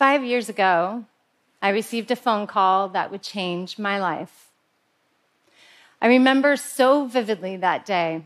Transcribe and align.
five 0.00 0.24
years 0.24 0.48
ago, 0.48 1.04
I 1.60 1.68
received 1.68 2.10
a 2.10 2.16
phone 2.16 2.46
call 2.46 2.88
that 2.88 3.10
would 3.10 3.20
change 3.20 3.78
my 3.78 4.00
life. 4.00 4.48
I 6.00 6.06
remember 6.06 6.56
so 6.56 7.04
vividly 7.04 7.58
that 7.58 7.84
day. 7.84 8.24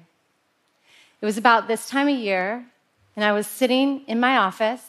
It 1.20 1.26
was 1.26 1.36
about 1.36 1.66
this 1.66 1.88
time 1.88 2.06
of 2.06 2.16
year, 2.16 2.64
and 3.16 3.24
I 3.24 3.32
was 3.32 3.48
sitting 3.48 4.02
in 4.06 4.20
my 4.20 4.36
office. 4.36 4.84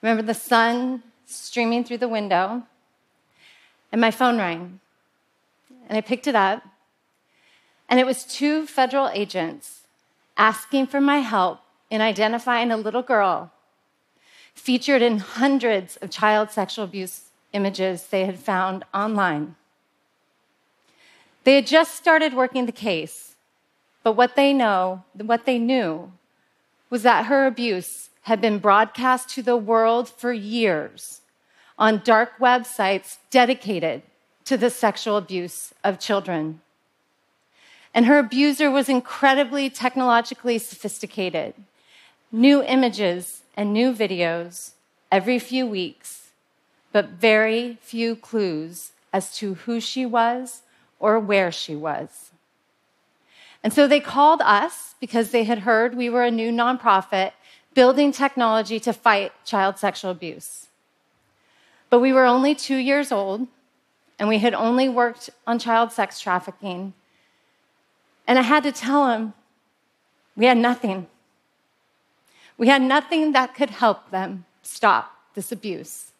Remember 0.00 0.22
the 0.22 0.32
sun 0.32 1.02
streaming 1.26 1.84
through 1.84 1.98
the 1.98 2.08
window, 2.08 2.62
and 3.92 4.00
my 4.00 4.10
phone 4.10 4.38
rang. 4.38 4.80
And 5.90 5.98
I 5.98 6.00
picked 6.00 6.26
it 6.26 6.34
up, 6.34 6.62
and 7.86 8.00
it 8.00 8.06
was 8.06 8.24
two 8.24 8.66
federal 8.66 9.10
agents 9.10 9.82
asking 10.38 10.86
for 10.86 11.02
my 11.02 11.18
help 11.18 11.60
in 11.90 12.00
identifying 12.00 12.70
a 12.70 12.78
little 12.78 13.02
girl 13.02 13.52
featured 14.58 15.02
in 15.02 15.18
hundreds 15.18 15.96
of 15.96 16.10
child 16.10 16.50
sexual 16.50 16.84
abuse 16.84 17.22
images 17.52 18.06
they 18.06 18.26
had 18.26 18.38
found 18.38 18.84
online. 18.92 19.56
They 21.44 21.54
had 21.54 21.66
just 21.66 21.94
started 21.94 22.34
working 22.34 22.66
the 22.66 22.72
case, 22.72 23.36
but 24.02 24.12
what 24.12 24.36
they 24.36 24.52
know, 24.52 25.04
what 25.14 25.46
they 25.46 25.58
knew 25.58 26.12
was 26.90 27.02
that 27.02 27.26
her 27.26 27.46
abuse 27.46 28.10
had 28.22 28.40
been 28.40 28.58
broadcast 28.58 29.30
to 29.30 29.42
the 29.42 29.56
world 29.56 30.08
for 30.08 30.32
years 30.32 31.22
on 31.78 32.02
dark 32.04 32.38
websites 32.38 33.18
dedicated 33.30 34.02
to 34.44 34.56
the 34.56 34.70
sexual 34.70 35.16
abuse 35.16 35.72
of 35.84 35.98
children. 35.98 36.60
And 37.94 38.06
her 38.06 38.18
abuser 38.18 38.70
was 38.70 38.88
incredibly 38.88 39.70
technologically 39.70 40.58
sophisticated. 40.58 41.54
New 42.30 42.62
images 42.62 43.42
and 43.56 43.72
new 43.72 43.92
videos 43.92 44.72
every 45.10 45.38
few 45.38 45.66
weeks, 45.66 46.30
but 46.92 47.08
very 47.08 47.78
few 47.80 48.14
clues 48.14 48.92
as 49.12 49.34
to 49.36 49.54
who 49.54 49.80
she 49.80 50.04
was 50.04 50.62
or 51.00 51.18
where 51.18 51.50
she 51.50 51.74
was. 51.74 52.30
And 53.62 53.72
so 53.72 53.86
they 53.88 54.00
called 54.00 54.40
us 54.42 54.94
because 55.00 55.30
they 55.30 55.44
had 55.44 55.60
heard 55.60 55.96
we 55.96 56.10
were 56.10 56.24
a 56.24 56.30
new 56.30 56.52
nonprofit 56.52 57.32
building 57.74 58.12
technology 58.12 58.78
to 58.80 58.92
fight 58.92 59.32
child 59.44 59.78
sexual 59.78 60.10
abuse. 60.10 60.66
But 61.90 62.00
we 62.00 62.12
were 62.12 62.24
only 62.24 62.54
two 62.54 62.76
years 62.76 63.10
old, 63.10 63.46
and 64.18 64.28
we 64.28 64.38
had 64.38 64.52
only 64.52 64.88
worked 64.88 65.30
on 65.46 65.58
child 65.58 65.92
sex 65.92 66.20
trafficking. 66.20 66.92
And 68.26 68.38
I 68.38 68.42
had 68.42 68.62
to 68.64 68.72
tell 68.72 69.06
them 69.06 69.32
we 70.36 70.46
had 70.46 70.58
nothing. 70.58 71.06
We 72.58 72.66
had 72.66 72.82
nothing 72.82 73.32
that 73.32 73.54
could 73.54 73.70
help 73.70 74.10
them 74.10 74.44
stop 74.62 75.16
this 75.34 75.52
abuse. 75.52 76.10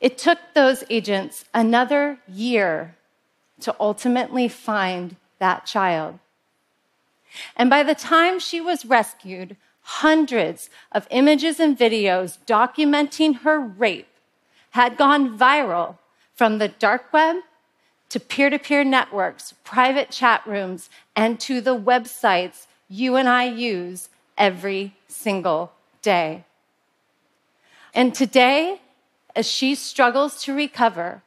It 0.00 0.18
took 0.18 0.38
those 0.54 0.84
agents 0.88 1.44
another 1.52 2.18
year 2.28 2.94
to 3.60 3.74
ultimately 3.80 4.46
find 4.48 5.16
that 5.38 5.66
child. 5.66 6.18
And 7.56 7.70
by 7.70 7.82
the 7.82 7.94
time 7.94 8.38
she 8.38 8.60
was 8.60 8.84
rescued, 8.84 9.56
hundreds 9.82 10.68
of 10.92 11.06
images 11.10 11.58
and 11.58 11.76
videos 11.76 12.38
documenting 12.46 13.40
her 13.40 13.58
rape 13.58 14.08
had 14.70 14.96
gone 14.96 15.38
viral 15.38 15.96
from 16.34 16.58
the 16.58 16.68
dark 16.68 17.12
web 17.12 17.36
to 18.08 18.20
peer 18.20 18.50
to 18.50 18.58
peer 18.58 18.84
networks, 18.84 19.54
private 19.64 20.10
chat 20.10 20.46
rooms, 20.46 20.90
and 21.14 21.38
to 21.40 21.60
the 21.60 21.76
websites 21.76 22.66
you 22.88 23.16
and 23.16 23.28
I 23.28 23.44
use 23.44 24.08
every 24.40 24.94
single 25.06 25.70
day. 26.02 26.44
And 27.94 28.14
today, 28.14 28.80
as 29.36 29.46
she 29.46 29.74
struggles 29.76 30.42
to 30.44 30.54
recover, 30.54 31.22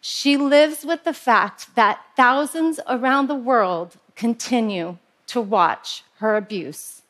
she 0.00 0.36
lives 0.36 0.84
with 0.84 1.04
the 1.04 1.14
fact 1.14 1.74
that 1.76 2.00
thousands 2.16 2.80
around 2.88 3.28
the 3.28 3.34
world 3.34 3.96
continue 4.16 4.98
to 5.26 5.40
watch 5.40 6.02
her 6.18 6.36
abuse. 6.36 7.02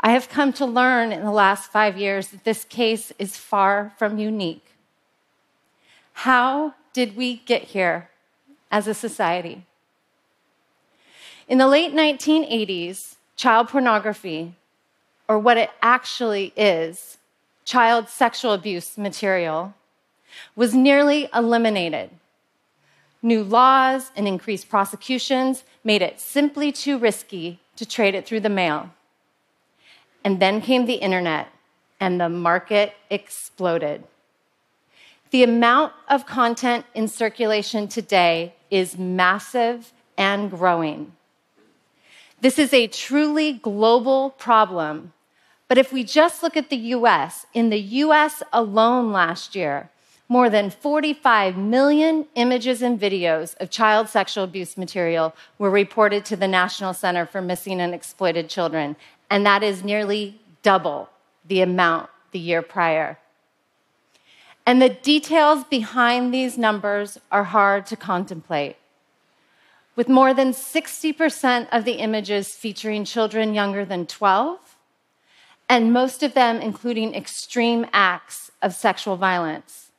I 0.00 0.12
have 0.12 0.28
come 0.28 0.52
to 0.54 0.66
learn 0.66 1.12
in 1.12 1.24
the 1.24 1.32
last 1.32 1.72
five 1.72 1.96
years 1.98 2.28
that 2.28 2.44
this 2.44 2.64
case 2.64 3.12
is 3.18 3.36
far 3.36 3.92
from 3.98 4.18
unique. 4.18 4.74
How 6.12 6.74
did 6.92 7.16
we 7.16 7.36
get 7.36 7.64
here 7.64 8.10
as 8.70 8.86
a 8.86 8.94
society? 8.94 9.64
In 11.48 11.58
the 11.58 11.66
late 11.66 11.92
1980s, 11.92 13.16
child 13.38 13.68
pornography, 13.68 14.52
or 15.28 15.38
what 15.38 15.56
it 15.56 15.70
actually 15.80 16.52
is, 16.56 17.18
child 17.64 18.08
sexual 18.08 18.52
abuse 18.52 18.98
material, 18.98 19.74
was 20.56 20.74
nearly 20.74 21.28
eliminated. 21.32 22.10
New 23.22 23.44
laws 23.44 24.10
and 24.16 24.26
increased 24.26 24.68
prosecutions 24.68 25.62
made 25.84 26.02
it 26.02 26.18
simply 26.18 26.72
too 26.72 26.98
risky 26.98 27.60
to 27.76 27.86
trade 27.86 28.14
it 28.16 28.26
through 28.26 28.40
the 28.40 28.48
mail. 28.48 28.90
And 30.24 30.40
then 30.40 30.60
came 30.60 30.86
the 30.86 30.94
internet, 30.94 31.48
and 32.00 32.20
the 32.20 32.28
market 32.28 32.94
exploded. 33.08 34.02
The 35.30 35.44
amount 35.44 35.92
of 36.08 36.26
content 36.26 36.86
in 36.92 37.06
circulation 37.06 37.86
today 37.86 38.54
is 38.68 38.98
massive 38.98 39.92
and 40.16 40.50
growing. 40.50 41.12
This 42.40 42.58
is 42.58 42.72
a 42.72 42.86
truly 42.86 43.54
global 43.54 44.30
problem. 44.30 45.12
But 45.66 45.76
if 45.76 45.92
we 45.92 46.04
just 46.04 46.42
look 46.42 46.56
at 46.56 46.70
the 46.70 46.76
US, 46.76 47.46
in 47.52 47.70
the 47.70 47.80
US 47.80 48.42
alone 48.52 49.12
last 49.12 49.56
year, 49.56 49.90
more 50.28 50.48
than 50.48 50.70
45 50.70 51.56
million 51.56 52.26
images 52.36 52.80
and 52.80 53.00
videos 53.00 53.56
of 53.60 53.70
child 53.70 54.08
sexual 54.08 54.44
abuse 54.44 54.76
material 54.76 55.34
were 55.58 55.70
reported 55.70 56.24
to 56.26 56.36
the 56.36 56.46
National 56.46 56.94
Center 56.94 57.26
for 57.26 57.40
Missing 57.40 57.80
and 57.80 57.92
Exploited 57.92 58.48
Children, 58.48 58.94
and 59.30 59.44
that 59.44 59.62
is 59.62 59.82
nearly 59.82 60.40
double 60.62 61.08
the 61.46 61.60
amount 61.60 62.08
the 62.30 62.38
year 62.38 62.62
prior. 62.62 63.18
And 64.64 64.80
the 64.80 64.90
details 64.90 65.64
behind 65.64 66.32
these 66.32 66.58
numbers 66.58 67.18
are 67.32 67.44
hard 67.44 67.86
to 67.86 67.96
contemplate 67.96 68.76
with 69.98 70.08
more 70.08 70.32
than 70.32 70.52
60% 70.52 71.66
of 71.72 71.84
the 71.84 71.94
images 71.94 72.54
featuring 72.54 73.04
children 73.04 73.52
younger 73.52 73.84
than 73.84 74.06
12, 74.06 74.76
and 75.68 75.92
most 75.92 76.22
of 76.22 76.34
them 76.34 76.60
including 76.60 77.16
extreme 77.16 77.84
acts 77.92 78.52
of 78.62 78.72
sexual 78.72 79.16
violence. 79.16 79.90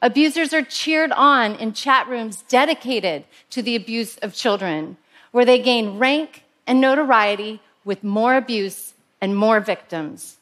Abusers 0.00 0.54
are 0.54 0.62
cheered 0.62 1.12
on 1.12 1.54
in 1.56 1.74
chat 1.74 2.08
rooms 2.08 2.42
dedicated 2.48 3.24
to 3.50 3.60
the 3.60 3.76
abuse 3.76 4.16
of 4.22 4.32
children, 4.32 4.96
where 5.30 5.44
they 5.44 5.58
gain 5.58 5.98
rank 5.98 6.44
and 6.66 6.80
notoriety 6.80 7.60
with 7.84 8.02
more 8.02 8.34
abuse 8.34 8.94
and 9.20 9.36
more 9.36 9.60
victims. 9.60 10.38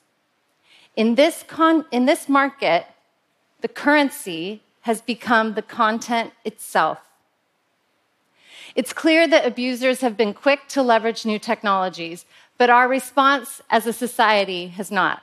In 0.94 1.16
this, 1.16 1.42
con- 1.48 1.86
in 1.90 2.04
this 2.04 2.28
market, 2.28 2.86
the 3.62 3.68
currency 3.68 4.62
has 4.82 5.00
become 5.00 5.54
the 5.54 5.62
content 5.62 6.30
itself. 6.44 7.09
It's 8.74 8.92
clear 8.92 9.26
that 9.28 9.46
abusers 9.46 10.00
have 10.00 10.16
been 10.16 10.34
quick 10.34 10.68
to 10.68 10.82
leverage 10.82 11.26
new 11.26 11.38
technologies, 11.38 12.24
but 12.58 12.70
our 12.70 12.88
response 12.88 13.60
as 13.70 13.86
a 13.86 13.92
society 13.92 14.68
has 14.68 14.90
not. 14.90 15.22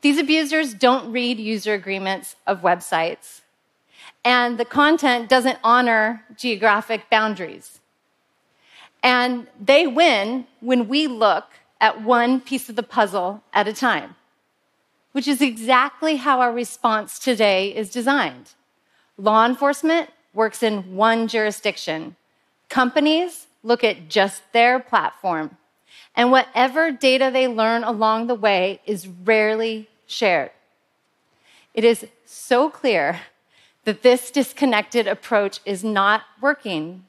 These 0.00 0.18
abusers 0.18 0.74
don't 0.74 1.12
read 1.12 1.38
user 1.38 1.74
agreements 1.74 2.36
of 2.46 2.62
websites, 2.62 3.42
and 4.24 4.58
the 4.58 4.64
content 4.64 5.28
doesn't 5.28 5.58
honor 5.62 6.24
geographic 6.36 7.08
boundaries. 7.10 7.80
And 9.02 9.46
they 9.60 9.86
win 9.86 10.46
when 10.60 10.88
we 10.88 11.06
look 11.06 11.46
at 11.80 12.02
one 12.02 12.40
piece 12.40 12.68
of 12.68 12.76
the 12.76 12.82
puzzle 12.82 13.42
at 13.52 13.68
a 13.68 13.72
time, 13.72 14.14
which 15.10 15.26
is 15.26 15.42
exactly 15.42 16.16
how 16.16 16.40
our 16.40 16.52
response 16.52 17.18
today 17.18 17.74
is 17.74 17.90
designed. 17.90 18.52
Law 19.18 19.44
enforcement 19.44 20.10
works 20.32 20.62
in 20.62 20.94
one 20.94 21.28
jurisdiction, 21.28 22.16
Companies 22.72 23.48
look 23.62 23.84
at 23.84 24.08
just 24.08 24.50
their 24.54 24.80
platform, 24.80 25.58
and 26.16 26.30
whatever 26.30 26.90
data 26.90 27.28
they 27.30 27.46
learn 27.46 27.84
along 27.84 28.28
the 28.28 28.34
way 28.34 28.80
is 28.86 29.06
rarely 29.06 29.90
shared. 30.06 30.52
It 31.74 31.84
is 31.84 32.06
so 32.24 32.70
clear 32.70 33.20
that 33.84 34.00
this 34.00 34.30
disconnected 34.30 35.06
approach 35.06 35.60
is 35.66 35.84
not 35.84 36.22
working. 36.40 37.04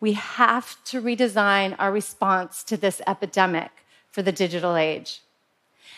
We 0.00 0.14
have 0.14 0.82
to 0.86 1.00
redesign 1.00 1.76
our 1.78 1.92
response 1.92 2.64
to 2.64 2.76
this 2.76 3.00
epidemic 3.06 3.70
for 4.10 4.22
the 4.22 4.32
digital 4.32 4.74
age. 4.74 5.22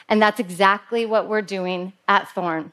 And 0.07 0.21
that's 0.21 0.39
exactly 0.39 1.07
what 1.07 1.29
we're 1.29 1.41
doing 1.41 1.95
at 2.07 2.29
Thorn. 2.29 2.73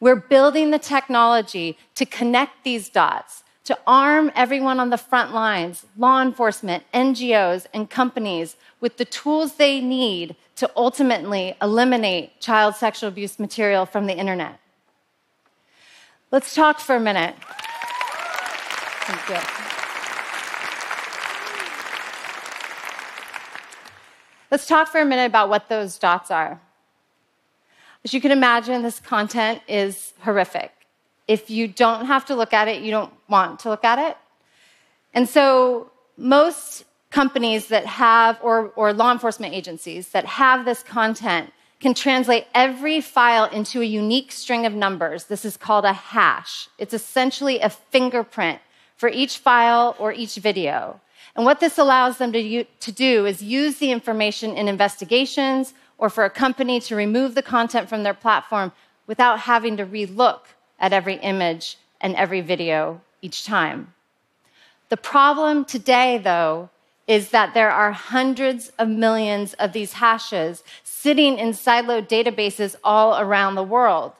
We're 0.00 0.16
building 0.16 0.70
the 0.70 0.78
technology 0.78 1.78
to 1.94 2.04
connect 2.04 2.62
these 2.62 2.90
dots 2.90 3.42
to 3.68 3.78
arm 3.86 4.32
everyone 4.34 4.80
on 4.80 4.88
the 4.88 4.96
front 4.96 5.34
lines, 5.34 5.84
law 5.98 6.22
enforcement, 6.22 6.84
NGOs, 6.94 7.66
and 7.74 7.90
companies 7.90 8.56
with 8.80 8.96
the 8.96 9.04
tools 9.04 9.56
they 9.56 9.78
need 9.78 10.34
to 10.56 10.70
ultimately 10.74 11.54
eliminate 11.60 12.40
child 12.40 12.76
sexual 12.76 13.08
abuse 13.10 13.38
material 13.38 13.84
from 13.84 14.06
the 14.06 14.16
internet. 14.16 14.58
Let's 16.30 16.54
talk 16.54 16.80
for 16.80 16.96
a 16.96 17.00
minute. 17.00 17.34
Thank 19.02 19.28
you. 19.28 19.48
Let's 24.50 24.64
talk 24.64 24.88
for 24.88 24.98
a 24.98 25.04
minute 25.04 25.26
about 25.26 25.50
what 25.50 25.68
those 25.68 25.98
dots 25.98 26.30
are. 26.30 26.58
As 28.02 28.14
you 28.14 28.22
can 28.22 28.30
imagine, 28.30 28.80
this 28.80 28.98
content 28.98 29.60
is 29.68 30.14
horrific. 30.20 30.72
If 31.26 31.50
you 31.50 31.68
don't 31.68 32.06
have 32.06 32.24
to 32.24 32.34
look 32.34 32.54
at 32.54 32.66
it, 32.66 32.80
you 32.80 32.90
don't 32.90 33.12
want 33.28 33.60
to 33.60 33.68
look 33.68 33.84
at 33.84 33.98
it. 33.98 34.16
And 35.14 35.28
so, 35.28 35.90
most 36.16 36.84
companies 37.10 37.68
that 37.68 37.86
have, 37.86 38.38
or, 38.42 38.72
or 38.76 38.92
law 38.92 39.12
enforcement 39.12 39.54
agencies 39.54 40.08
that 40.08 40.26
have 40.26 40.64
this 40.64 40.82
content, 40.82 41.52
can 41.80 41.94
translate 41.94 42.46
every 42.54 43.00
file 43.00 43.44
into 43.44 43.80
a 43.80 43.84
unique 43.84 44.32
string 44.32 44.66
of 44.66 44.74
numbers. 44.74 45.24
This 45.24 45.44
is 45.44 45.56
called 45.56 45.84
a 45.84 45.92
hash. 45.92 46.68
It's 46.76 46.92
essentially 46.92 47.60
a 47.60 47.70
fingerprint 47.70 48.60
for 48.96 49.08
each 49.08 49.38
file 49.38 49.94
or 49.98 50.12
each 50.12 50.34
video. 50.36 51.00
And 51.36 51.44
what 51.44 51.60
this 51.60 51.78
allows 51.78 52.18
them 52.18 52.32
to, 52.32 52.64
to 52.64 52.92
do 52.92 53.26
is 53.26 53.42
use 53.42 53.78
the 53.78 53.92
information 53.92 54.56
in 54.56 54.66
investigations 54.66 55.72
or 55.96 56.10
for 56.10 56.24
a 56.24 56.30
company 56.30 56.80
to 56.80 56.96
remove 56.96 57.36
the 57.36 57.42
content 57.42 57.88
from 57.88 58.02
their 58.02 58.14
platform 58.14 58.72
without 59.06 59.40
having 59.40 59.76
to 59.76 59.86
relook 59.86 60.40
at 60.80 60.92
every 60.92 61.14
image 61.14 61.78
and 62.00 62.14
every 62.16 62.40
video 62.40 63.00
each 63.22 63.44
time. 63.44 63.94
The 64.88 64.96
problem 64.96 65.64
today, 65.64 66.18
though, 66.18 66.70
is 67.06 67.30
that 67.30 67.54
there 67.54 67.70
are 67.70 67.92
hundreds 67.92 68.70
of 68.78 68.88
millions 68.88 69.54
of 69.54 69.72
these 69.72 69.94
hashes 69.94 70.62
sitting 70.84 71.38
in 71.38 71.50
siloed 71.50 72.08
databases 72.08 72.76
all 72.84 73.18
around 73.18 73.54
the 73.54 73.62
world. 73.62 74.12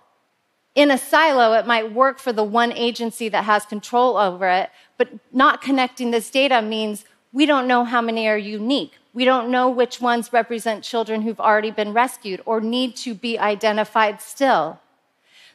In 0.75 0.91
a 0.91 0.99
silo, 0.99 1.55
it 1.55 1.67
might 1.67 1.93
work 1.93 2.19
for 2.19 2.33
the 2.33 2.45
one 2.45 2.73
agency 2.73 3.29
that 3.29 3.45
has 3.45 3.67
control 3.67 4.17
over 4.17 4.49
it, 4.49 4.71
but 4.97 5.09
not 5.33 5.61
connecting 5.61 6.11
this 6.11 6.31
data 6.31 6.63
means 6.63 7.05
we 7.33 7.47
don't 7.47 7.67
know 7.67 7.85
how 7.85 8.01
many 8.01 8.27
are 8.29 8.39
unique. 8.39 8.93
We 9.13 9.25
don't 9.25 9.51
know 9.51 9.69
which 9.69 10.01
ones 10.01 10.33
represent 10.33 10.85
children 10.85 11.23
who've 11.23 11.41
already 11.41 11.73
been 11.73 11.93
rescued 11.93 12.41
or 12.47 12.61
need 12.61 12.97
to 12.97 13.15
be 13.15 13.39
identified 13.39 14.23
still. 14.23 14.79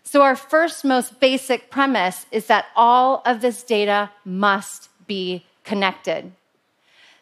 So, 0.03 0.21
our 0.21 0.35
first, 0.35 0.83
most 0.83 1.19
basic 1.19 1.71
premise 1.71 2.25
is 2.31 2.47
that 2.47 2.65
all 2.75 3.21
of 3.25 3.41
this 3.41 3.63
data 3.63 4.11
must 4.25 4.89
be 5.07 5.45
connected. 5.63 6.33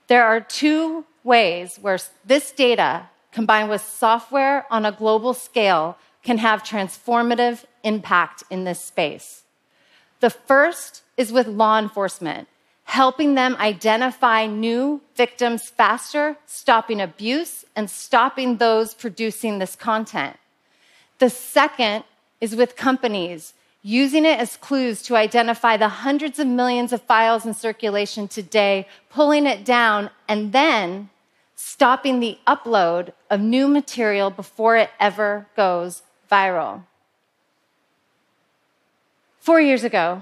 There 0.07 0.25
are 0.25 0.42
two 0.42 1.06
ways 1.24 1.78
where 1.80 2.00
this 2.25 2.51
data, 2.51 3.10
combined 3.31 3.69
with 3.69 3.81
software 3.81 4.66
on 4.72 4.86
a 4.86 4.92
global 4.92 5.33
scale, 5.33 5.98
can 6.24 6.39
have 6.39 6.63
transformative 6.63 7.66
impact 7.83 8.44
in 8.50 8.63
this 8.63 8.83
space. 8.83 9.44
The 10.19 10.30
first 10.30 11.04
is 11.18 11.31
with 11.31 11.48
law 11.48 11.80
enforcement 11.80 12.48
helping 12.92 13.36
them 13.36 13.56
identify 13.56 14.45
new 14.45 15.00
victims 15.16 15.69
faster, 15.69 16.36
stopping 16.45 17.00
abuse, 17.00 17.63
and 17.74 17.89
stopping 17.89 18.57
those 18.57 18.94
producing 18.94 19.60
this 19.60 19.78
content. 19.78 20.36
The 21.19 21.30
second 21.30 22.04
is 22.41 22.55
with 22.55 22.75
companies 22.75 23.53
using 23.83 24.25
it 24.25 24.39
as 24.39 24.57
clues 24.57 25.01
to 25.03 25.15
identify 25.15 25.77
the 25.77 25.88
hundreds 25.88 26.38
of 26.39 26.47
millions 26.47 26.91
of 26.93 27.01
files 27.03 27.45
in 27.45 27.53
circulation 27.53 28.27
today, 28.27 28.88
pulling 29.09 29.45
it 29.45 29.63
down, 29.63 30.09
and 30.27 30.51
then 30.51 31.09
stopping 31.55 32.19
the 32.19 32.38
upload 32.45 33.11
of 33.29 33.39
new 33.39 33.67
material 33.67 34.29
before 34.29 34.75
it 34.75 34.89
ever 34.99 35.47
goes 35.55 36.01
viral. 36.31 36.83
Four 39.39 39.61
years 39.61 39.83
ago, 39.83 40.21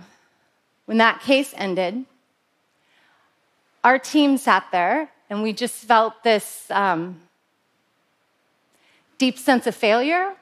when 0.85 0.97
that 0.97 1.21
case 1.21 1.53
ended, 1.57 2.05
our 3.83 3.99
team 3.99 4.37
sat 4.37 4.65
there 4.71 5.09
and 5.29 5.43
we 5.43 5.53
just 5.53 5.75
felt 5.75 6.23
this 6.23 6.65
um, 6.71 7.19
deep 9.17 9.37
sense 9.37 9.67
of 9.67 9.75
failure, 9.75 10.33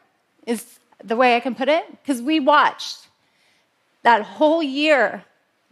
is 0.45 0.80
the 1.03 1.15
way 1.15 1.35
I 1.35 1.39
can 1.39 1.55
put 1.55 1.69
it, 1.69 1.89
because 1.89 2.21
we 2.21 2.39
watched 2.39 3.07
that 4.03 4.21
whole 4.23 4.63
year 4.63 5.23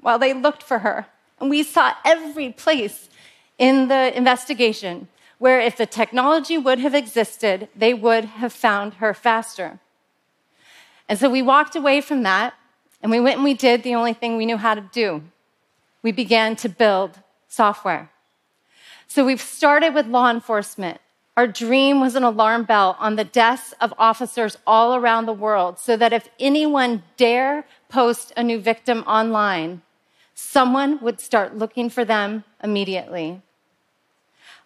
while 0.01 0.19
they 0.19 0.33
looked 0.33 0.63
for 0.63 0.79
her. 0.79 1.07
And 1.39 1.49
we 1.49 1.63
saw 1.63 1.93
every 2.03 2.51
place 2.51 3.09
in 3.57 3.87
the 3.87 4.15
investigation 4.15 5.07
where 5.37 5.59
if 5.59 5.77
the 5.77 5.85
technology 5.85 6.57
would 6.57 6.79
have 6.79 6.95
existed, 6.95 7.67
they 7.75 7.93
would 7.93 8.25
have 8.25 8.53
found 8.53 8.95
her 8.95 9.13
faster. 9.13 9.79
And 11.07 11.19
so 11.19 11.29
we 11.29 11.41
walked 11.41 11.75
away 11.75 12.01
from 12.01 12.23
that 12.23 12.53
and 13.01 13.11
we 13.11 13.19
went 13.19 13.35
and 13.35 13.43
we 13.43 13.53
did 13.53 13.83
the 13.83 13.95
only 13.95 14.13
thing 14.13 14.37
we 14.37 14.45
knew 14.45 14.57
how 14.57 14.73
to 14.73 14.89
do. 14.91 15.23
We 16.01 16.11
began 16.11 16.55
to 16.57 16.69
build 16.69 17.19
software. 17.47 18.09
So 19.07 19.25
we've 19.25 19.41
started 19.41 19.93
with 19.93 20.07
law 20.07 20.29
enforcement. 20.29 20.99
Our 21.37 21.47
dream 21.47 21.99
was 21.99 22.15
an 22.15 22.23
alarm 22.23 22.63
bell 22.63 22.95
on 22.97 23.17
the 23.17 23.25
desks 23.25 23.73
of 23.81 23.93
officers 23.97 24.57
all 24.65 24.95
around 24.95 25.25
the 25.25 25.33
world 25.33 25.79
so 25.79 25.97
that 25.97 26.13
if 26.13 26.29
anyone 26.39 27.03
dare 27.17 27.65
post 27.89 28.31
a 28.37 28.43
new 28.43 28.57
victim 28.57 28.99
online, 28.99 29.81
someone 30.33 30.97
would 31.01 31.19
start 31.19 31.57
looking 31.57 31.89
for 31.89 32.05
them 32.05 32.45
immediately. 32.63 33.41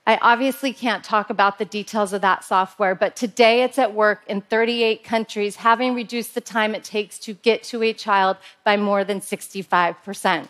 I 0.06 0.18
obviously 0.22 0.72
can't 0.72 1.04
talk 1.04 1.32
about 1.32 1.58
the 1.58 1.66
details 1.66 2.14
of 2.14 2.22
that 2.22 2.44
software, 2.44 2.96
but 2.96 3.16
today 3.16 3.64
it's 3.64 3.80
at 3.80 3.94
work 3.94 4.22
in 4.28 4.42
38 4.42 5.04
countries, 5.04 5.58
having 5.58 5.96
reduced 5.96 6.36
the 6.36 6.42
time 6.42 6.76
it 6.76 6.84
takes 6.84 7.18
to 7.20 7.34
get 7.34 7.64
to 7.64 7.82
a 7.84 7.94
child 7.94 8.38
by 8.64 8.78
more 8.78 9.04
than 9.04 9.22
65%. 9.22 10.48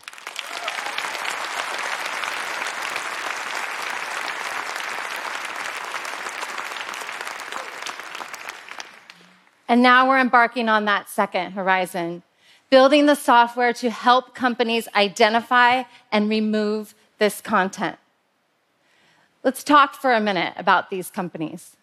And 9.70 9.84
now 9.84 10.10
we're 10.10 10.20
embarking 10.20 10.68
on 10.68 10.86
that 10.86 11.08
second 11.10 11.52
horizon, 11.52 12.24
building 12.72 13.06
the 13.06 13.14
software 13.14 13.72
to 13.74 13.92
help 13.92 14.34
companies 14.34 14.88
identify 14.96 15.84
and 16.12 16.28
remove 16.28 16.96
this 17.20 17.40
content. 17.40 17.98
Let's 19.44 19.64
talk 19.64 19.94
for 19.94 20.12
a 20.12 20.20
minute 20.20 20.56
about 20.58 20.90
these 20.90 21.12
companies. 21.12 21.78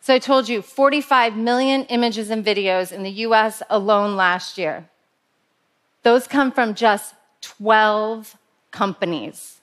So, 0.00 0.12
I 0.12 0.18
told 0.18 0.48
you 0.48 0.62
45 0.62 1.36
million 1.36 1.84
images 1.84 2.28
and 2.28 2.44
videos 2.44 2.90
in 2.90 3.04
the 3.04 3.10
US 3.26 3.62
alone 3.70 4.16
last 4.16 4.58
year. 4.58 4.88
Those 6.02 6.26
come 6.26 6.50
from 6.50 6.74
just 6.74 7.14
12 7.40 8.36
companies. 8.72 9.60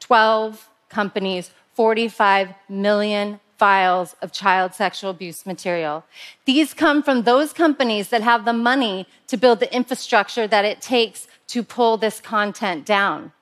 12 0.00 0.70
companies, 0.88 1.50
45 1.74 2.54
million 2.70 3.40
files 3.60 4.16
of 4.22 4.32
child 4.32 4.72
sexual 4.72 5.10
abuse 5.10 5.44
material. 5.44 6.02
These 6.46 6.72
come 6.72 7.02
from 7.02 7.22
those 7.22 7.52
companies 7.52 8.08
that 8.08 8.22
have 8.22 8.46
the 8.46 8.60
money 8.72 9.06
to 9.26 9.36
build 9.36 9.60
the 9.60 9.74
infrastructure 9.80 10.46
that 10.48 10.64
it 10.64 10.80
takes 10.80 11.28
to 11.48 11.62
pull 11.62 11.98
this 11.98 12.20
content 12.20 12.86
down. 12.86 13.32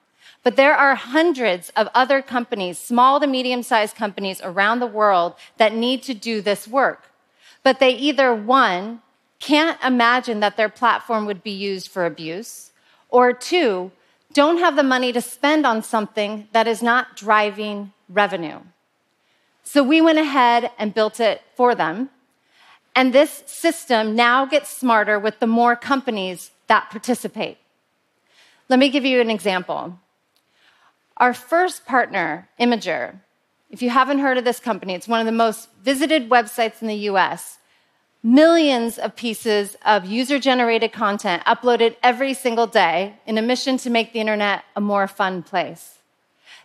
But 0.43 0.57
there 0.57 0.75
are 0.75 0.97
hundreds 0.97 1.71
of 1.81 1.89
other 1.95 2.21
companies, 2.21 2.79
small 2.79 3.21
to 3.21 3.29
medium 3.29 3.63
sized 3.63 3.95
companies 3.95 4.41
around 4.43 4.81
the 4.81 4.95
world 5.01 5.35
that 5.61 5.73
need 5.87 6.03
to 6.09 6.15
do 6.15 6.41
this 6.41 6.67
work. 6.67 7.01
But 7.63 7.79
they 7.79 7.93
either, 8.09 8.35
one, 8.35 9.03
can't 9.39 9.79
imagine 9.85 10.41
that 10.41 10.57
their 10.57 10.69
platform 10.81 11.27
would 11.27 11.43
be 11.45 11.57
used 11.71 11.89
for 11.93 12.05
abuse, 12.05 12.73
or 13.09 13.33
two, 13.33 13.93
don't 14.33 14.59
have 14.59 14.75
the 14.75 14.91
money 14.95 15.13
to 15.13 15.21
spend 15.21 15.65
on 15.65 15.83
something 15.83 16.49
that 16.51 16.67
is 16.67 16.83
not 16.83 17.17
driving 17.17 17.93
revenue. 18.09 18.61
So 19.69 19.83
we 19.83 20.01
went 20.01 20.19
ahead 20.19 20.71
and 20.79 20.95
built 20.95 21.21
it 21.21 21.43
for 21.55 21.75
them. 21.75 22.09
And 22.97 23.13
this 23.13 23.43
system 23.45 24.17
now 24.17 24.47
gets 24.47 24.71
smarter 24.71 25.19
with 25.19 25.41
the 25.41 25.47
more 25.47 25.77
companies 25.77 26.53
that 26.69 26.89
participate. 26.89 27.59
Let 28.71 28.79
me 28.79 28.89
give 28.89 29.05
you 29.05 29.21
an 29.21 29.29
example. 29.29 29.99
Our 31.19 31.35
first 31.35 31.85
partner, 31.85 32.49
Imgur, 32.59 33.21
if 33.69 33.83
you 33.83 33.91
haven't 33.91 34.21
heard 34.21 34.39
of 34.39 34.47
this 34.47 34.59
company, 34.59 34.95
it's 34.95 35.07
one 35.07 35.21
of 35.21 35.27
the 35.27 35.33
most 35.33 35.69
visited 35.83 36.31
websites 36.31 36.81
in 36.81 36.89
the 36.89 37.11
US. 37.11 37.59
Millions 38.23 38.97
of 38.97 39.17
pieces 39.17 39.77
of 39.85 40.07
user 40.07 40.39
generated 40.39 40.93
content 40.95 41.45
uploaded 41.45 41.97
every 42.03 42.33
single 42.33 42.67
day 42.67 43.17
in 43.27 43.37
a 43.37 43.43
mission 43.43 43.77
to 43.77 43.91
make 43.91 44.15
the 44.15 44.21
internet 44.21 44.65
a 44.75 44.81
more 44.81 45.07
fun 45.07 45.43
place. 45.43 45.99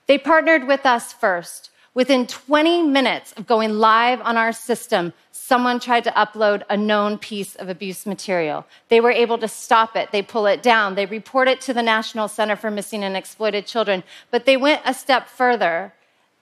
They 0.07 0.17
partnered 0.17 0.67
with 0.67 0.85
us 0.85 1.11
first 1.11 1.69
Within 1.95 2.25
20 2.25 2.83
minutes 2.83 3.33
of 3.33 3.45
going 3.45 3.77
live 3.77 4.19
on 4.21 4.35
our 4.35 4.51
system, 4.51 5.13
someone 5.31 5.79
tried 5.79 6.03
to 6.05 6.11
upload 6.11 6.63
a 6.67 6.75
known 6.75 7.19
piece 7.19 7.55
of 7.55 7.69
abuse 7.69 8.07
material. 8.07 8.65
They 8.89 8.99
were 8.99 9.11
able 9.11 9.37
to 9.37 9.47
stop 9.47 9.95
it, 9.95 10.11
they 10.11 10.23
pull 10.23 10.47
it 10.47 10.63
down, 10.63 10.95
they 10.95 11.05
report 11.05 11.47
it 11.47 11.61
to 11.61 11.73
the 11.73 11.83
National 11.83 12.27
Center 12.27 12.55
for 12.55 12.71
Missing 12.71 13.03
and 13.03 13.15
Exploited 13.15 13.67
Children, 13.67 14.03
but 14.31 14.45
they 14.45 14.57
went 14.57 14.81
a 14.85 14.93
step 14.93 15.27
further. 15.27 15.93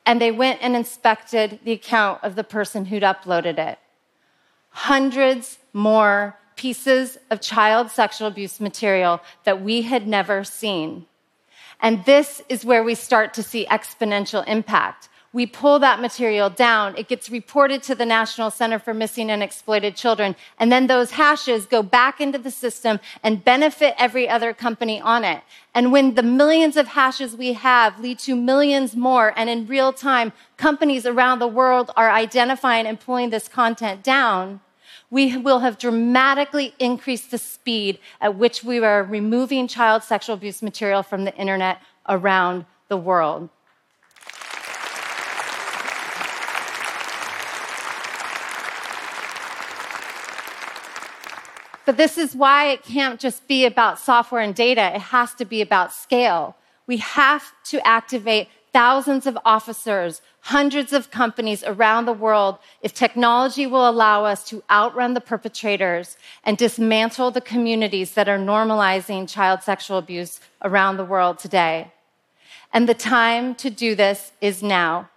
and 0.06 0.20
they 0.20 0.32
went 0.32 0.60
and 0.62 0.76
inspected 0.76 1.60
the 1.64 1.72
account 1.74 2.24
of 2.24 2.36
the 2.36 2.44
person 2.44 2.86
who'd 2.86 3.04
uploaded 3.04 3.60
it. 3.60 3.78
Hundreds 4.70 5.60
more 5.74 6.38
pieces 6.56 7.18
of 7.30 7.42
child 7.42 7.92
sexual 7.92 8.28
abuse 8.28 8.60
material 8.60 9.22
that 9.44 9.62
we 9.62 9.84
had 9.84 10.08
never 10.08 10.44
seen. 10.44 11.06
And 11.80 12.06
this 12.06 12.42
is 12.50 12.66
where 12.66 12.84
we 12.84 12.96
start 12.96 13.34
to 13.36 13.44
see 13.44 13.66
exponential 13.66 14.44
impact. 14.48 15.10
We 15.34 15.46
pull 15.46 15.80
that 15.80 16.02
material 16.02 16.50
down, 16.50 16.98
it 16.98 17.08
gets 17.08 17.30
reported 17.30 17.82
to 17.84 17.96
the 17.96 18.06
National 18.06 18.52
Center 18.52 18.78
for 18.78 18.94
Missing 18.94 19.32
and 19.32 19.42
Exploited 19.42 19.96
Children, 19.96 20.36
and 20.60 20.70
then 20.70 20.88
those 20.88 21.12
hashes 21.12 21.66
go 21.66 21.82
back 21.82 22.20
into 22.20 22.38
the 22.38 22.52
system 22.52 23.00
and 23.24 23.42
benefit 23.42 23.96
every 23.98 24.28
other 24.28 24.54
company 24.54 25.00
on 25.00 25.24
it. 25.24 25.42
And 25.74 25.94
when 25.94 26.16
the 26.16 26.24
millions 26.24 26.76
of 26.76 26.90
hashes 26.90 27.38
we 27.38 27.54
have 27.54 27.98
lead 27.98 28.20
to 28.20 28.36
millions 28.36 28.94
more, 28.94 29.34
and 29.38 29.50
in 29.50 29.68
real 29.68 29.94
time, 29.94 30.34
companies 30.58 31.06
around 31.06 31.40
the 31.40 31.48
world 31.48 31.92
are 31.96 32.12
identifying 32.12 32.86
and 32.86 33.00
pulling 33.00 33.30
this 33.30 33.48
content 33.48 34.04
down, 34.04 34.60
we 35.10 35.38
will 35.38 35.60
have 35.60 35.78
dramatically 35.78 36.76
increased 36.78 37.32
the 37.32 37.38
speed 37.38 38.00
at 38.20 38.36
which 38.36 38.66
we 38.66 38.80
are 38.80 39.02
removing 39.02 39.70
child 39.70 40.04
sexual 40.04 40.36
abuse 40.36 40.62
material 40.62 41.04
from 41.04 41.24
the 41.24 41.36
internet 41.38 41.82
around 42.10 42.66
the 42.90 42.98
world. 42.98 43.50
But 51.92 51.98
this 51.98 52.18
is 52.18 52.38
why 52.38 52.70
it 52.70 52.84
can't 52.84 53.20
just 53.20 53.50
be 53.50 53.66
about 53.66 54.00
software 54.00 54.40
and 54.40 54.56
data. 54.56 54.96
It 54.96 55.02
has 55.02 55.34
to 55.34 55.44
be 55.44 55.62
about 55.62 55.92
scale. 55.92 56.56
We 56.88 56.96
have 56.96 57.52
to 57.66 57.86
activate 57.86 58.48
thousands 58.72 59.28
of 59.28 59.38
officers, 59.44 60.22
hundreds 60.40 60.94
of 60.94 61.12
companies 61.12 61.66
around 61.66 62.06
the 62.06 62.14
world 62.14 62.60
if 62.82 62.94
technology 62.94 63.68
will 63.68 63.90
allow 63.90 64.24
us 64.24 64.46
to 64.46 64.64
outrun 64.70 65.16
the 65.16 65.20
perpetrators 65.20 66.16
and 66.46 66.58
dismantle 66.58 67.32
the 67.32 67.42
communities 67.42 68.14
that 68.14 68.30
are 68.30 68.40
normalizing 68.40 69.28
child 69.28 69.62
sexual 69.62 69.98
abuse 69.98 70.40
around 70.62 70.96
the 70.96 71.04
world 71.04 71.40
today. 71.40 71.92
And 72.72 72.88
the 72.88 72.94
time 72.94 73.54
to 73.56 73.70
do 73.70 73.96
this 73.96 74.32
is 74.40 74.64
now. 74.64 75.10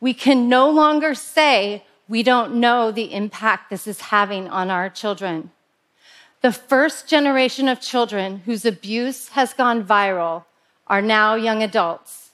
We 0.00 0.14
can 0.14 0.48
no 0.48 0.70
longer 0.70 1.14
say 1.14 1.84
we 2.08 2.22
don't 2.22 2.54
know 2.54 2.90
the 2.90 3.12
impact 3.12 3.68
this 3.68 3.86
is 3.86 4.00
having 4.00 4.48
on 4.48 4.70
our 4.70 4.88
children. 4.88 5.50
The 6.42 6.52
first 6.52 7.06
generation 7.06 7.68
of 7.68 7.80
children 7.80 8.42
whose 8.46 8.64
abuse 8.64 9.28
has 9.30 9.52
gone 9.52 9.84
viral 9.84 10.44
are 10.86 11.02
now 11.02 11.34
young 11.34 11.62
adults. 11.62 12.30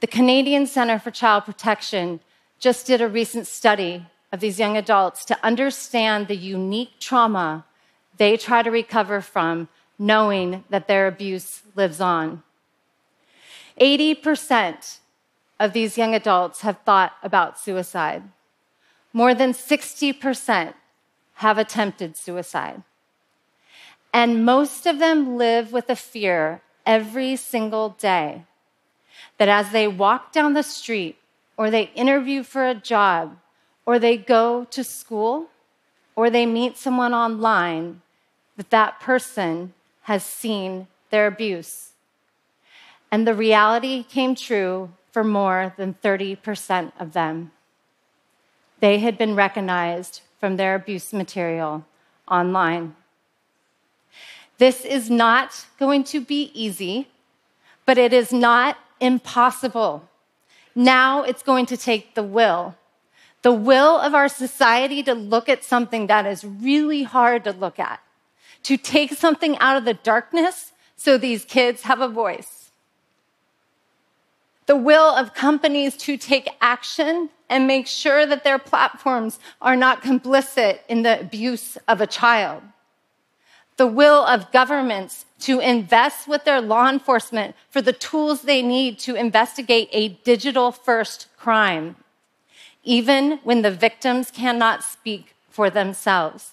The 0.00 0.08
Canadian 0.08 0.66
Centre 0.66 0.98
for 0.98 1.12
Child 1.12 1.44
Protection 1.44 2.18
just 2.58 2.86
did 2.86 3.00
a 3.00 3.08
recent 3.08 3.46
study 3.46 4.06
of 4.32 4.40
these 4.40 4.58
young 4.58 4.76
adults 4.76 5.24
to 5.26 5.38
understand 5.44 6.26
the 6.26 6.36
unique 6.36 6.98
trauma 6.98 7.64
they 8.16 8.36
try 8.36 8.62
to 8.62 8.70
recover 8.70 9.20
from, 9.20 9.68
knowing 9.98 10.64
that 10.68 10.88
their 10.88 11.06
abuse 11.06 11.62
lives 11.76 12.00
on. 12.00 12.42
80% 13.80 14.98
of 15.60 15.72
these 15.72 15.96
young 15.96 16.14
adults 16.14 16.62
have 16.62 16.78
thought 16.84 17.12
about 17.22 17.58
suicide. 17.58 18.24
More 19.12 19.32
than 19.32 19.52
60% 19.52 20.74
have 21.34 21.58
attempted 21.58 22.16
suicide. 22.16 22.82
And 24.12 24.44
most 24.44 24.86
of 24.86 24.98
them 24.98 25.36
live 25.36 25.72
with 25.72 25.88
a 25.88 25.96
fear 25.96 26.60
every 26.84 27.36
single 27.36 27.90
day 27.90 28.44
that 29.38 29.48
as 29.48 29.72
they 29.72 29.88
walk 29.88 30.32
down 30.32 30.54
the 30.54 30.62
street 30.62 31.16
or 31.56 31.70
they 31.70 31.90
interview 31.94 32.42
for 32.42 32.66
a 32.66 32.74
job 32.74 33.38
or 33.86 33.98
they 33.98 34.16
go 34.16 34.64
to 34.70 34.84
school 34.84 35.48
or 36.14 36.28
they 36.28 36.46
meet 36.46 36.76
someone 36.76 37.14
online, 37.14 38.02
that 38.56 38.70
that 38.70 39.00
person 39.00 39.72
has 40.02 40.22
seen 40.22 40.86
their 41.10 41.26
abuse. 41.26 41.92
And 43.10 43.26
the 43.26 43.34
reality 43.34 44.02
came 44.02 44.34
true 44.34 44.90
for 45.10 45.24
more 45.24 45.74
than 45.76 45.94
30% 46.02 46.92
of 46.98 47.12
them. 47.12 47.52
They 48.80 48.98
had 48.98 49.16
been 49.16 49.34
recognized 49.34 50.22
from 50.40 50.56
their 50.56 50.74
abuse 50.74 51.12
material 51.12 51.84
online. 52.26 52.96
This 54.62 54.84
is 54.84 55.10
not 55.10 55.66
going 55.76 56.04
to 56.04 56.20
be 56.20 56.52
easy, 56.54 57.08
but 57.84 57.98
it 57.98 58.12
is 58.12 58.32
not 58.32 58.78
impossible. 59.00 60.08
Now 60.76 61.24
it's 61.24 61.42
going 61.42 61.66
to 61.66 61.76
take 61.76 62.14
the 62.14 62.22
will. 62.22 62.76
The 63.42 63.50
will 63.50 63.98
of 63.98 64.14
our 64.14 64.28
society 64.28 65.02
to 65.02 65.14
look 65.14 65.48
at 65.48 65.64
something 65.64 66.06
that 66.06 66.26
is 66.26 66.44
really 66.44 67.02
hard 67.02 67.42
to 67.42 67.50
look 67.50 67.80
at, 67.80 67.98
to 68.62 68.76
take 68.76 69.14
something 69.14 69.58
out 69.58 69.76
of 69.76 69.84
the 69.84 69.94
darkness 69.94 70.70
so 70.94 71.18
these 71.18 71.44
kids 71.44 71.82
have 71.82 72.00
a 72.00 72.06
voice. 72.06 72.70
The 74.66 74.76
will 74.76 75.12
of 75.12 75.34
companies 75.34 75.96
to 76.06 76.16
take 76.16 76.48
action 76.60 77.30
and 77.50 77.66
make 77.66 77.88
sure 77.88 78.24
that 78.26 78.44
their 78.44 78.60
platforms 78.60 79.40
are 79.60 79.74
not 79.74 80.04
complicit 80.04 80.78
in 80.88 81.02
the 81.02 81.18
abuse 81.18 81.76
of 81.88 82.00
a 82.00 82.06
child 82.06 82.62
the 83.82 83.86
will 83.88 84.24
of 84.24 84.52
governments 84.52 85.24
to 85.40 85.58
invest 85.58 86.28
with 86.28 86.44
their 86.44 86.60
law 86.60 86.88
enforcement 86.88 87.56
for 87.68 87.82
the 87.82 87.92
tools 87.92 88.42
they 88.42 88.62
need 88.62 88.96
to 88.96 89.16
investigate 89.16 89.88
a 89.90 90.10
digital 90.22 90.70
first 90.70 91.26
crime, 91.36 91.96
even 92.84 93.40
when 93.42 93.62
the 93.62 93.72
victims 93.72 94.30
cannot 94.30 94.84
speak 94.84 95.34
for 95.50 95.68
themselves. 95.68 96.52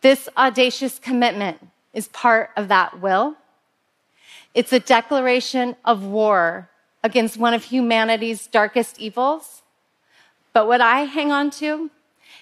This 0.00 0.28
audacious 0.36 0.98
commitment 0.98 1.58
is 1.92 2.08
part 2.08 2.50
of 2.56 2.66
that 2.66 3.00
will. 3.00 3.36
It's 4.54 4.72
a 4.72 4.80
declaration 4.80 5.76
of 5.84 6.04
war 6.04 6.68
against 7.04 7.36
one 7.36 7.54
of 7.54 7.62
humanity's 7.62 8.48
darkest 8.48 8.98
evils. 8.98 9.62
But 10.52 10.66
what 10.66 10.80
I 10.80 11.02
hang 11.02 11.30
on 11.30 11.52
to 11.62 11.92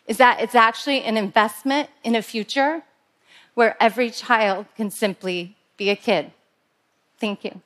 is 0.06 0.16
that 0.16 0.40
it's 0.40 0.54
actually 0.54 1.02
an 1.02 1.18
investment 1.18 1.90
in 2.02 2.14
a 2.14 2.22
future 2.22 2.84
where 3.54 3.76
every 3.80 4.10
child 4.10 4.66
can 4.76 4.90
simply 4.90 5.56
be 5.76 5.90
a 5.90 5.96
kid. 5.96 6.32
Thank 7.18 7.44
you. 7.44 7.60